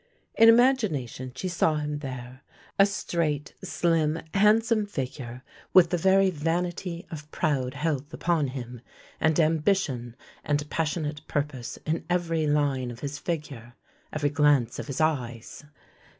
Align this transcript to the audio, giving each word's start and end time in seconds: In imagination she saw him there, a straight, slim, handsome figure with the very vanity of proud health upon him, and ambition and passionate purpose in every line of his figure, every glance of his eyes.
In 0.33 0.49
imagination 0.49 1.31
she 1.35 1.47
saw 1.47 1.75
him 1.75 1.99
there, 1.99 2.41
a 2.79 2.87
straight, 2.87 3.53
slim, 3.63 4.19
handsome 4.33 4.87
figure 4.87 5.43
with 5.73 5.91
the 5.91 5.97
very 5.99 6.31
vanity 6.31 7.05
of 7.11 7.29
proud 7.29 7.75
health 7.75 8.11
upon 8.11 8.47
him, 8.47 8.81
and 9.19 9.39
ambition 9.39 10.15
and 10.43 10.67
passionate 10.71 11.21
purpose 11.27 11.77
in 11.85 12.03
every 12.09 12.47
line 12.47 12.89
of 12.89 13.01
his 13.01 13.19
figure, 13.19 13.75
every 14.11 14.31
glance 14.31 14.79
of 14.79 14.87
his 14.87 14.99
eyes. 14.99 15.65